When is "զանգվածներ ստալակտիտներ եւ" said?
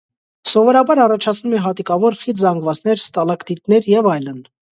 2.45-4.11